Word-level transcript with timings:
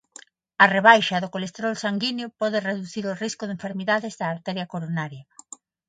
A 0.63 0.65
rebaixa 0.75 1.21
do 1.23 1.31
colesterol 1.35 1.75
sanguíneo 1.83 2.27
pode 2.41 2.63
reducir 2.69 3.03
o 3.07 3.17
risco 3.23 3.43
de 3.45 3.55
enfermidades 3.57 4.13
da 4.19 4.25
arteria 4.33 4.69
coronaria". 4.73 5.25